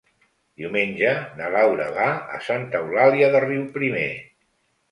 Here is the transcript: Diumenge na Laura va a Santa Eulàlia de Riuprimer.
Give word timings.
Diumenge 0.61 1.11
na 1.41 1.51
Laura 1.57 1.91
va 1.99 2.09
a 2.39 2.41
Santa 2.47 2.81
Eulàlia 2.87 3.31
de 3.39 3.45
Riuprimer. 3.47 4.11